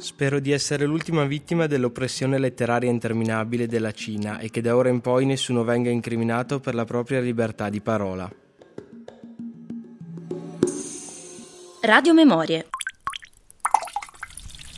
[0.00, 5.00] Spero di essere l'ultima vittima dell'oppressione letteraria interminabile della Cina e che da ora in
[5.00, 8.30] poi nessuno venga incriminato per la propria libertà di parola.
[11.80, 12.68] Radio Memorie.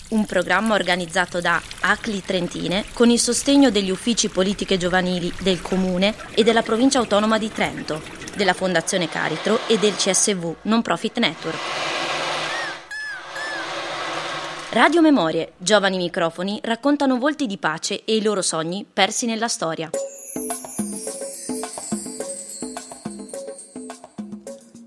[0.09, 6.14] Un programma organizzato da ACLI Trentine con il sostegno degli uffici politiche giovanili del Comune
[6.34, 8.00] e della Provincia Autonoma di Trento,
[8.37, 11.70] della Fondazione Caritro e del CSV Non Profit Network.
[14.73, 19.91] Radio Memorie, giovani microfoni raccontano volti di pace e i loro sogni persi nella storia.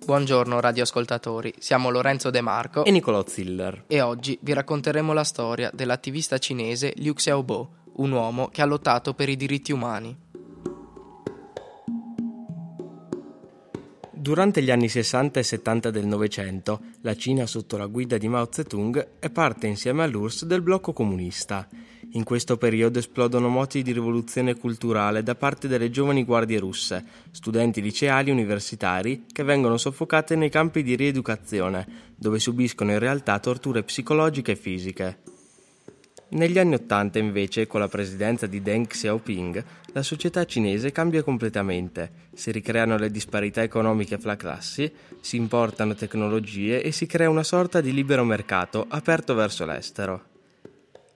[0.06, 5.70] Buongiorno radioascoltatori, siamo Lorenzo De Marco e Nicolò Ziller e oggi vi racconteremo la storia
[5.74, 10.18] dell'attivista cinese Liu Xiaobo, un uomo che ha lottato per i diritti umani.
[14.24, 18.48] Durante gli anni 60 e 70 del Novecento, la Cina sotto la guida di Mao
[18.50, 21.68] Zedong è parte insieme all'URSS del blocco comunista
[22.16, 27.82] in questo periodo esplodono moti di rivoluzione culturale da parte delle giovani guardie russe, studenti
[27.82, 33.84] liceali e universitari che vengono soffocate nei campi di rieducazione, dove subiscono in realtà torture
[33.84, 35.18] psicologiche e fisiche.
[36.34, 42.30] Negli anni Ottanta, invece, con la presidenza di Deng Xiaoping, la società cinese cambia completamente.
[42.34, 47.82] Si ricreano le disparità economiche fra classi, si importano tecnologie e si crea una sorta
[47.82, 50.32] di libero mercato aperto verso l'estero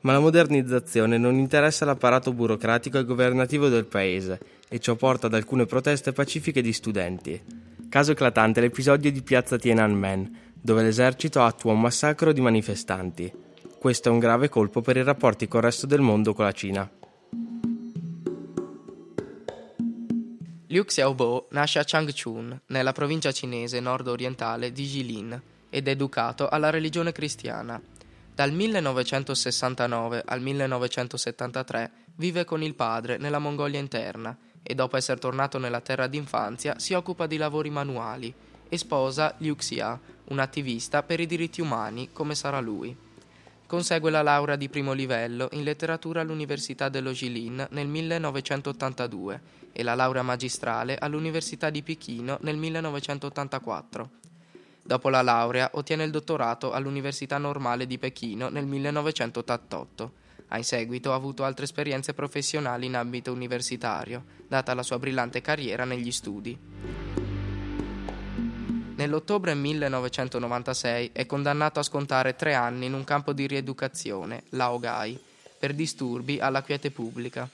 [0.01, 5.33] ma la modernizzazione non interessa l'apparato burocratico e governativo del paese e ciò porta ad
[5.33, 7.41] alcune proteste pacifiche di studenti.
[7.89, 13.47] Caso eclatante l'episodio di piazza Tiananmen, dove l'esercito attua un massacro di manifestanti.
[13.80, 16.89] Questo è un grave colpo per i rapporti col resto del mondo con la Cina.
[20.69, 26.72] Liu Xiaobo nasce a Changchun, nella provincia cinese nord-orientale di Jilin, ed è educato alla
[26.72, 27.80] religione cristiana.
[28.34, 35.59] Dal 1969 al 1973 vive con il padre nella Mongolia interna e dopo essere tornato
[35.59, 38.34] nella terra d'infanzia si occupa di lavori manuali
[38.68, 43.06] e sposa Liu Xia, un attivista per i diritti umani come sarà lui.
[43.67, 49.41] Consegue la laurea di primo livello in letteratura all'Università dello Jilin nel 1982
[49.73, 54.09] e la laurea magistrale all'Università di Pechino nel 1984
[54.88, 60.11] Dopo la laurea ottiene il dottorato all'Università Normale di Pechino nel 1988.
[60.47, 65.83] Ha in seguito avuto altre esperienze professionali in ambito universitario, data la sua brillante carriera
[65.83, 67.26] negli studi.
[68.97, 75.19] Nell'ottobre 1996 è condannato a scontare tre anni in un campo di rieducazione, Laogai,
[75.59, 77.47] per disturbi alla quiete pubblica.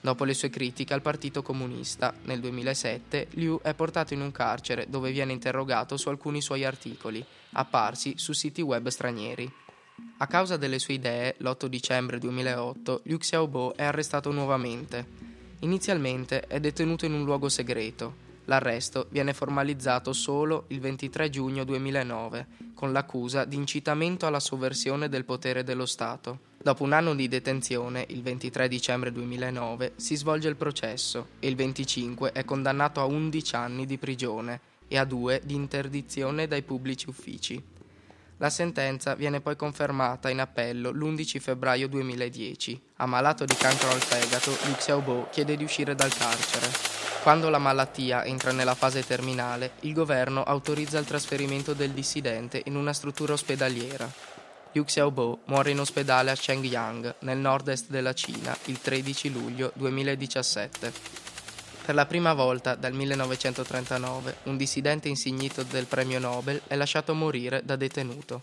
[0.00, 4.86] Dopo le sue critiche al Partito Comunista, nel 2007 Liu è portato in un carcere
[4.88, 7.22] dove viene interrogato su alcuni suoi articoli,
[7.52, 9.52] apparsi su siti web stranieri.
[10.16, 15.04] A causa delle sue idee, l'8 dicembre 2008 Liu Xiaobo è arrestato nuovamente.
[15.58, 18.27] Inizialmente è detenuto in un luogo segreto.
[18.48, 25.26] L'arresto viene formalizzato solo il 23 giugno 2009 con l'accusa di incitamento alla sovversione del
[25.26, 26.46] potere dello Stato.
[26.56, 31.56] Dopo un anno di detenzione, il 23 dicembre 2009, si svolge il processo e il
[31.56, 37.06] 25 è condannato a 11 anni di prigione e a 2 di interdizione dai pubblici
[37.10, 37.62] uffici.
[38.38, 42.80] La sentenza viene poi confermata in appello l'11 febbraio 2010.
[42.96, 46.97] Ammalato di cancro al fegato, Liu Xiaobo chiede di uscire dal carcere.
[47.22, 52.76] Quando la malattia entra nella fase terminale, il governo autorizza il trasferimento del dissidente in
[52.76, 54.10] una struttura ospedaliera.
[54.72, 60.92] Liu Xiaobo muore in ospedale a Shenyang, nel nord-est della Cina, il 13 luglio 2017.
[61.84, 67.62] Per la prima volta dal 1939 un dissidente insignito del premio Nobel è lasciato morire
[67.64, 68.42] da detenuto.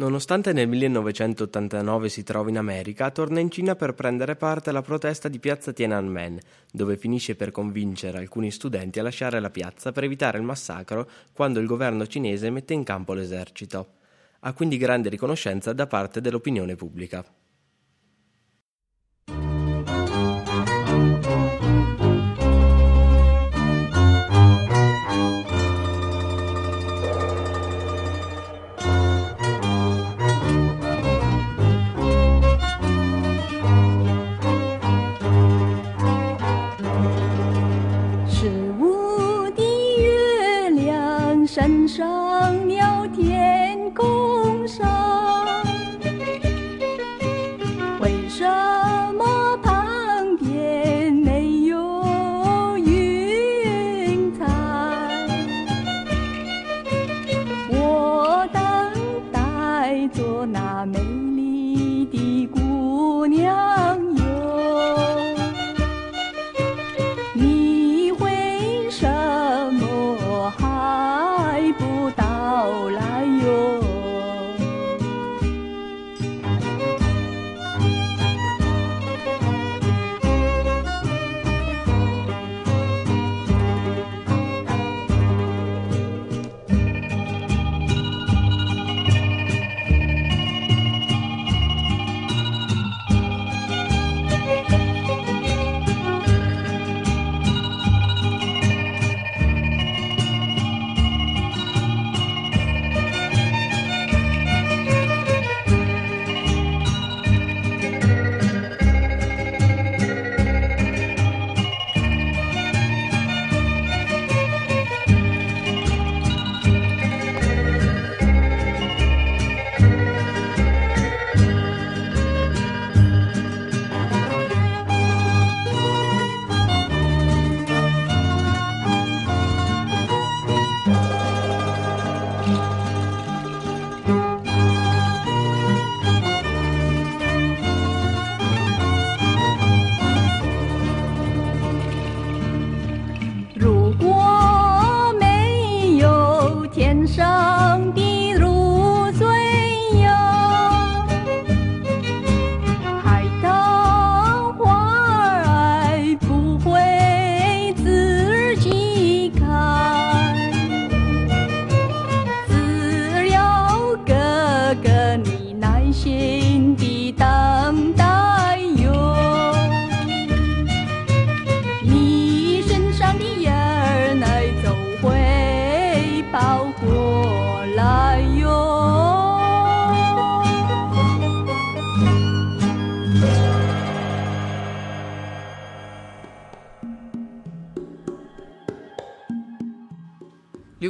[0.00, 5.28] Nonostante nel 1989 si trovi in America, torna in Cina per prendere parte alla protesta
[5.28, 6.38] di piazza Tiananmen,
[6.72, 11.60] dove finisce per convincere alcuni studenti a lasciare la piazza per evitare il massacro quando
[11.60, 13.96] il governo cinese mette in campo l'esercito.
[14.40, 17.22] Ha quindi grande riconoscenza da parte dell'opinione pubblica.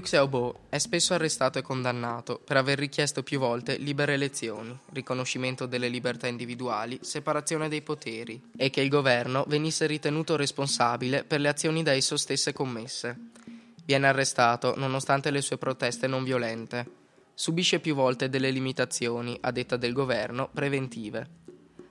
[0.01, 5.67] Liu Xiaobo è spesso arrestato e condannato per aver richiesto più volte libere elezioni, riconoscimento
[5.67, 11.49] delle libertà individuali, separazione dei poteri e che il governo venisse ritenuto responsabile per le
[11.49, 13.15] azioni da esso stesse commesse.
[13.85, 16.87] Viene arrestato nonostante le sue proteste non violente.
[17.35, 21.29] Subisce più volte delle limitazioni, a detta del governo, preventive.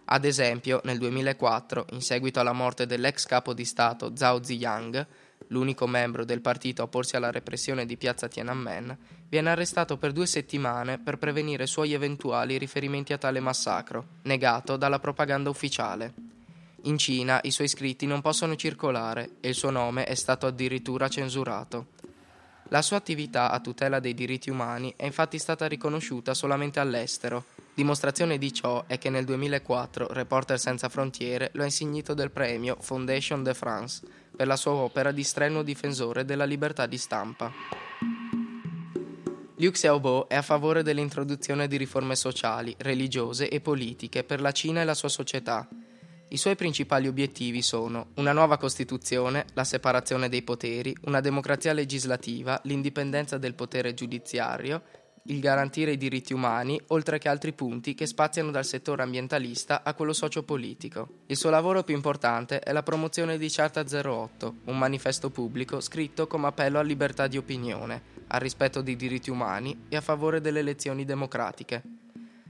[0.05, 5.05] Ad esempio, nel 2004, in seguito alla morte dell'ex capo di Stato Zhao Ziyang,
[5.47, 8.97] l'unico membro del partito a opporsi alla repressione di piazza Tiananmen,
[9.27, 14.99] viene arrestato per due settimane per prevenire suoi eventuali riferimenti a tale massacro, negato dalla
[14.99, 16.13] propaganda ufficiale.
[16.83, 21.09] In Cina i suoi scritti non possono circolare e il suo nome è stato addirittura
[21.09, 21.87] censurato.
[22.71, 27.45] La sua attività a tutela dei diritti umani è infatti stata riconosciuta solamente all'estero.
[27.73, 32.77] Dimostrazione di ciò è che nel 2004 Reporter Senza Frontiere lo ha insignito del premio
[32.79, 34.01] Fondation de France
[34.39, 37.51] per la sua opera di strenuo difensore della libertà di stampa.
[39.57, 44.79] Liu Xiaobo è a favore dell'introduzione di riforme sociali, religiose e politiche per la Cina
[44.79, 45.67] e la sua società.
[46.29, 52.61] I suoi principali obiettivi sono una nuova Costituzione, la separazione dei poteri, una democrazia legislativa,
[52.63, 54.83] l'indipendenza del potere giudiziario
[55.23, 59.93] il garantire i diritti umani, oltre che altri punti che spaziano dal settore ambientalista a
[59.93, 61.23] quello sociopolitico.
[61.27, 66.27] Il suo lavoro più importante è la promozione di Charta 08, un manifesto pubblico scritto
[66.27, 70.59] come appello a libertà di opinione, al rispetto dei diritti umani e a favore delle
[70.59, 71.83] elezioni democratiche.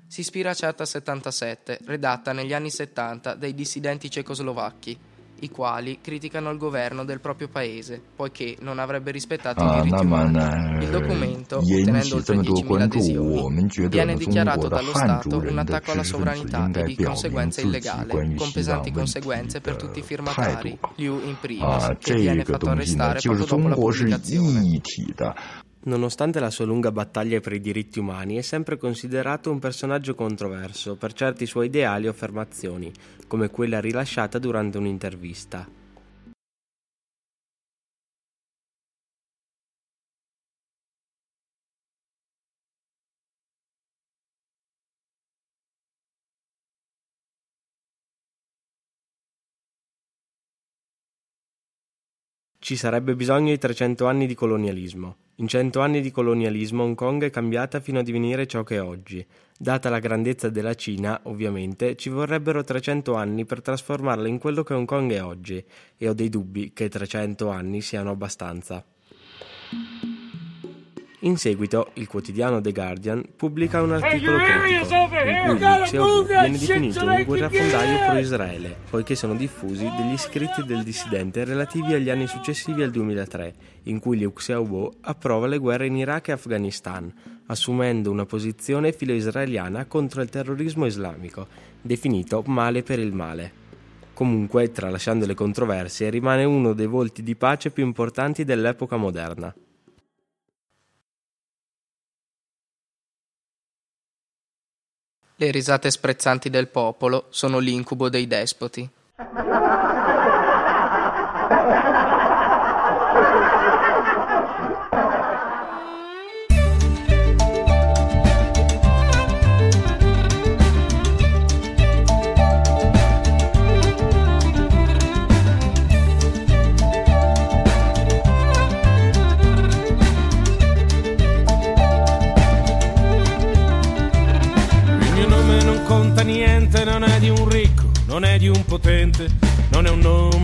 [0.08, 4.98] Si ispira a Charta 77, redatta negli anni 70 dai dissidenti cecoslovacchi,
[5.42, 10.84] i quali criticano il governo del proprio paese, poiché non avrebbe rispettato i diritti umani.
[10.84, 16.84] Il documento, ottenendo oltre 10.000 adesioni, viene dichiarato dallo Stato un attacco alla sovranità e
[16.84, 22.44] di conseguenza illegale, con pesanti conseguenze per tutti i firmatari, Liu in primis, che viene
[22.44, 24.82] fatto arrestare poco dopo la pubblicazione.
[25.90, 30.96] Nonostante la sua lunga battaglia per i diritti umani, è sempre considerato un personaggio controverso
[30.98, 32.92] per certi suoi ideali o affermazioni,
[33.26, 35.68] come quella rilasciata durante un'intervista.
[52.60, 55.29] Ci sarebbe bisogno di 300 anni di colonialismo.
[55.40, 58.82] In 100 anni di colonialismo Hong Kong è cambiata fino a divenire ciò che è
[58.82, 59.26] oggi.
[59.58, 64.74] Data la grandezza della Cina, ovviamente, ci vorrebbero 300 anni per trasformarla in quello che
[64.74, 65.64] Hong Kong è oggi,
[65.96, 68.84] e ho dei dubbi che 300 anni siano abbastanza.
[71.24, 77.06] In seguito, il quotidiano The Guardian pubblica un articolo critico in cui Liu viene definito
[77.06, 82.92] un guerrafondaio pro-Israele, poiché sono diffusi degli scritti del dissidente relativi agli anni successivi al
[82.92, 87.14] 2003, in cui Liu Xiaobo approva le guerre in Iraq e Afghanistan,
[87.48, 91.48] assumendo una posizione filo-israeliana contro il terrorismo islamico,
[91.82, 93.52] definito male per il male.
[94.14, 99.54] Comunque, tralasciando le controversie, rimane uno dei volti di pace più importanti dell'epoca moderna.
[105.42, 108.90] Le risate sprezzanti del popolo sono l'incubo dei despoti.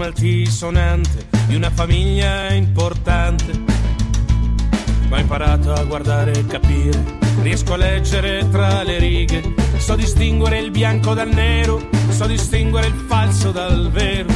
[0.06, 3.52] Altisonante di una famiglia importante.
[5.10, 7.04] Ma ho imparato a guardare e capire,
[7.42, 13.06] riesco a leggere tra le righe, so distinguere il bianco dal nero, so distinguere il
[13.08, 14.34] falso dal vero.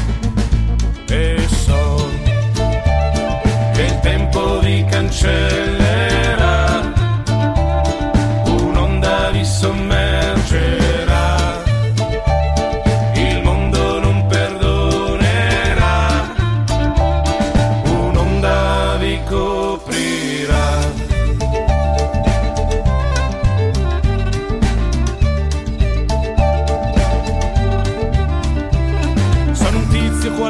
[1.08, 2.10] E so
[3.74, 5.59] che il tempo vi cancellerà,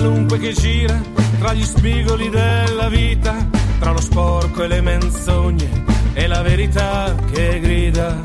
[0.10, 1.00] qualunque che gira
[1.38, 3.48] tra gli spigoli della vita,
[3.80, 8.20] tra lo sporco e le menzogne e la verità che grida.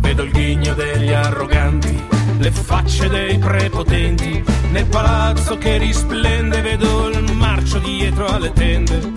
[0.00, 1.98] Vedo il ghigno degli arroganti,
[2.38, 9.12] le facce dei prepotenti, nel palazzo che risplende vedo il marcio dietro alle tende.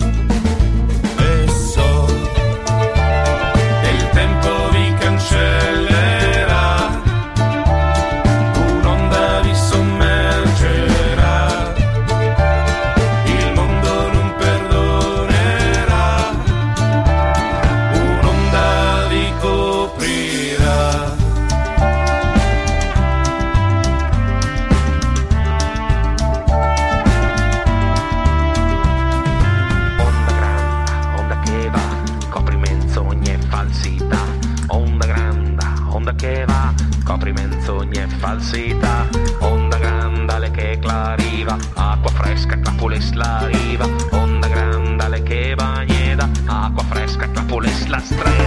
[1.18, 2.06] E so
[3.82, 5.77] che il tempo vi cancella.
[42.38, 48.37] Fresca, clapules la riva, onda grande che bagneda, acqua fresca, clapules la strada.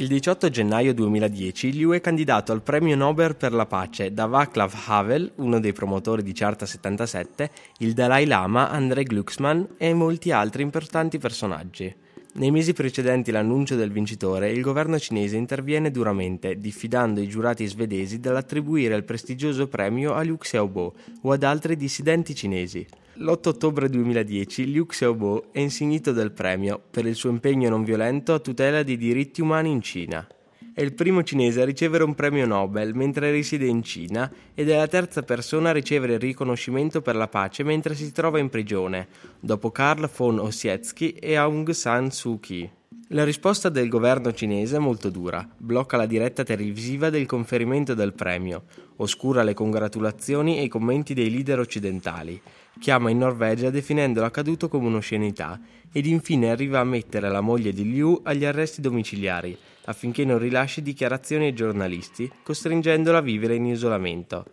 [0.00, 4.72] Il 18 gennaio 2010 Liu è candidato al premio Nobel per la pace da Václav
[4.86, 10.62] Havel, uno dei promotori di Charta 77, il Dalai Lama, Andrei Glucksmann e molti altri
[10.62, 11.92] importanti personaggi.
[12.34, 18.20] Nei mesi precedenti l'annuncio del vincitore, il governo cinese interviene duramente, diffidando i giurati svedesi
[18.20, 22.86] dall'attribuire il prestigioso premio a Liu Xiaobo o ad altri dissidenti cinesi.
[23.20, 28.32] L'8 ottobre 2010 Liu Xiaobo è insignito del premio per il suo impegno non violento
[28.32, 30.24] a tutela dei diritti umani in Cina.
[30.72, 34.76] È il primo cinese a ricevere un premio Nobel mentre risiede in Cina ed è
[34.76, 39.08] la terza persona a ricevere il riconoscimento per la pace mentre si trova in prigione,
[39.40, 42.70] dopo Karl von Ossietzky e Aung San Suu Kyi.
[43.12, 48.12] La risposta del governo cinese è molto dura, blocca la diretta televisiva del conferimento del
[48.12, 48.64] premio,
[48.96, 52.38] oscura le congratulazioni e i commenti dei leader occidentali,
[52.78, 55.60] chiama in Norvegia definendo l'accaduto come un'oscenità
[55.92, 60.82] ed infine arriva a mettere la moglie di Liu agli arresti domiciliari affinché non rilasci
[60.82, 64.44] dichiarazioni ai giornalisti, costringendola a vivere in isolamento.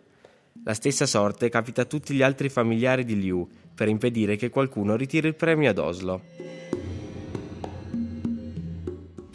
[0.64, 4.96] La stessa sorte capita a tutti gli altri familiari di Liu per impedire che qualcuno
[4.96, 6.22] ritiri il premio ad Oslo.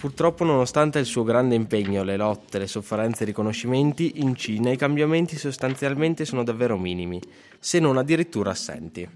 [0.00, 4.70] Purtroppo, nonostante il suo grande impegno, le lotte, le sofferenze e i riconoscimenti, in Cina
[4.70, 7.20] i cambiamenti sostanzialmente sono davvero minimi,
[7.58, 9.08] se non addirittura assenti.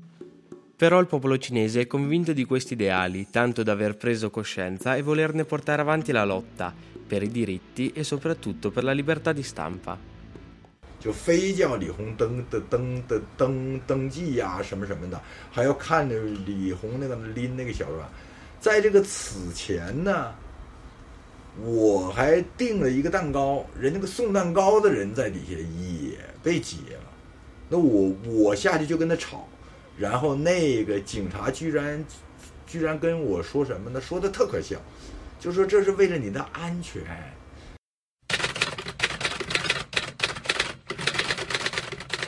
[0.76, 5.02] Però il popolo cinese è convinto di questi ideali, tanto da aver preso coscienza e
[5.02, 6.75] volerne portare avanti la lotta
[7.06, 9.99] per i diritti e soprattutto per la libertà di stampa.
[11.00, 15.18] 就非叫李红登的登的登登记呀、什么什么的，
[15.50, 18.06] 还要看着李红那个拎那个小船。
[18.60, 20.34] 在这个此前呢，
[21.63, 27.12] 我还订了一个蛋糕，人那个送蛋糕的人在底下也被劫了。
[27.69, 29.47] 那我我下去就跟他吵，
[29.97, 32.03] 然后那个警察居然
[32.67, 34.01] 居然跟我说什么呢？
[34.01, 34.77] 说的特可笑，
[35.39, 37.01] 就说这是为了你的安全。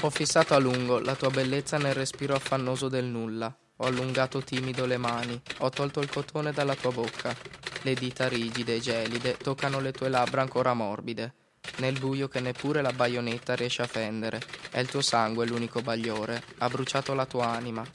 [0.01, 3.53] Ho fissato a lungo la tua bellezza nel respiro affannoso del nulla.
[3.77, 7.35] Ho allungato timido le mani, ho tolto il cotone dalla tua bocca.
[7.81, 11.33] Le dita rigide e gelide toccano le tue labbra ancora morbide.
[11.77, 14.41] Nel buio che neppure la baionetta riesce a fendere.
[14.69, 16.41] È il tuo sangue l'unico bagliore.
[16.57, 17.85] Ha bruciato la tua anima.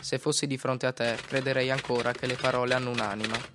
[0.00, 3.54] Se fossi di fronte a te, crederei ancora che le parole hanno un'anima.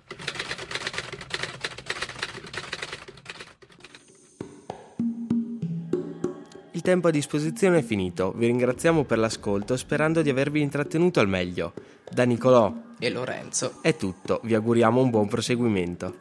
[6.72, 11.28] Il tempo a disposizione è finito, vi ringraziamo per l'ascolto sperando di avervi intrattenuto al
[11.28, 11.74] meglio.
[12.10, 13.78] Da Nicolò E Lorenzo.
[13.80, 16.14] è tutto, vi auguriamo un buon proseguimento.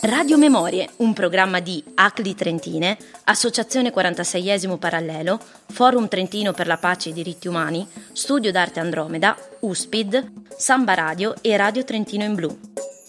[0.00, 5.38] Radio Memorie, un programma di ACLI Trentine, Associazione 46esimo Parallelo,
[5.68, 11.36] Forum Trentino per la Pace e i Diritti Umani, Studio d'Arte Andromeda, USPID, Samba Radio
[11.40, 12.58] e Radio Trentino in Blu.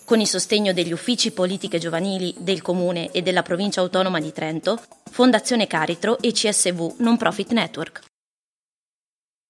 [0.06, 4.80] Con il sostegno degli uffici politiche giovanili del Comune e della Provincia Autonoma di Trento,
[5.10, 8.14] Fondazione Caritro e CSV Non Profit Network.